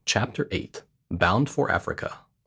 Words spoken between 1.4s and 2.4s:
FOR AFRICA.